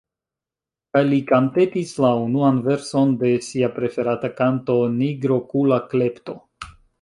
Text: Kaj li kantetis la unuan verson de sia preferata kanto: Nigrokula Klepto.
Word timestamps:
Kaj 0.95 1.01
li 1.09 1.17
kantetis 1.31 1.91
la 2.05 2.09
unuan 2.21 2.57
verson 2.69 3.11
de 3.25 3.31
sia 3.49 3.69
preferata 3.77 4.33
kanto: 4.41 4.79
Nigrokula 4.97 5.81
Klepto. 5.93 6.39